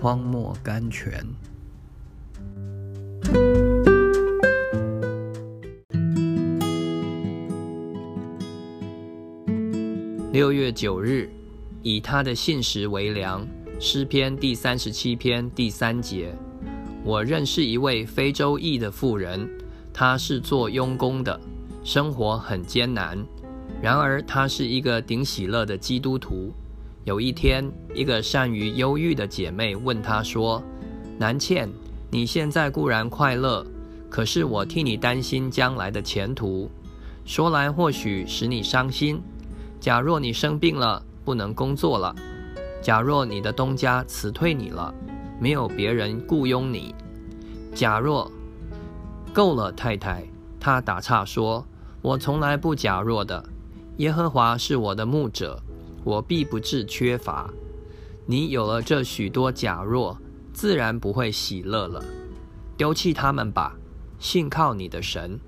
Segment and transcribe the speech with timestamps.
[0.00, 1.22] 荒漠甘泉。
[10.32, 11.28] 六月九日，
[11.82, 13.46] 以他的信实为粮。
[13.78, 16.34] 诗篇第三十七篇第三节。
[17.04, 19.46] 我认识一位非洲裔的妇人，
[19.92, 21.38] 她是做佣工的，
[21.84, 23.18] 生活很艰难。
[23.82, 26.54] 然而，她是一个顶喜乐的基督徒。
[27.04, 30.62] 有一天，一个善于忧郁的姐妹问她说
[31.18, 31.68] ：“南茜，
[32.10, 33.66] 你现在固然快乐，
[34.08, 36.70] 可是我替你担心将来的前途。
[37.24, 39.20] 说来或许使你伤心。
[39.80, 42.14] 假若你生病了，不能工作了；
[42.82, 44.94] 假若你的东家辞退你了。”
[45.40, 46.94] 没有别人雇佣你。
[47.74, 48.30] 假若
[49.32, 50.22] 够了，太太，
[50.60, 51.64] 他打岔说
[52.02, 53.42] ：“我从来不假若的。
[53.96, 55.58] 耶和华是我的牧者，
[56.04, 57.50] 我必不致缺乏。
[58.26, 60.16] 你有了这许多假若，
[60.52, 62.04] 自然不会喜乐了。
[62.76, 63.76] 丢弃他们吧，
[64.18, 65.38] 信靠你的神。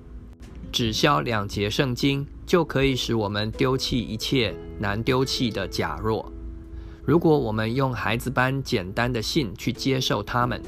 [0.70, 6.31] 只消两节圣经，就可以使我们丢弃一切难丢弃的假若。”
[7.05, 10.62] 如果我们用孩子般简单的信去接受他们，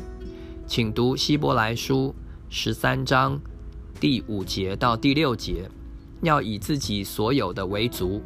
[0.66, 2.12] 请读希伯来书
[2.48, 3.40] 十三章
[4.00, 5.70] 第五节到第六节，
[6.22, 8.20] 要以自己所有的为足，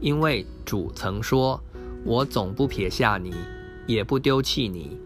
[0.00, 1.60] 因为主曾说
[2.04, 3.34] ：“我总不撇下你，
[3.86, 4.98] 也不丢弃你。”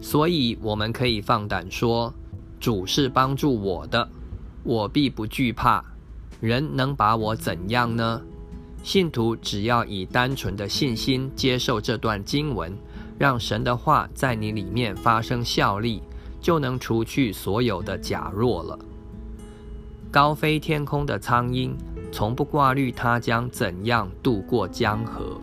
[0.00, 2.12] 所以我们可以放胆说
[2.58, 4.08] ：“主是帮助我的，
[4.62, 5.84] 我必不惧怕。
[6.40, 8.20] 人能把我怎样呢？”
[8.82, 12.76] 信徒只要以单纯的信心接受这段经文，
[13.16, 16.02] 让神的话在你里面发生效力，
[16.40, 18.76] 就能除去所有的假弱了。
[20.10, 21.76] 高飞天空的苍鹰，
[22.12, 25.40] 从不挂虑他将怎样渡过江河。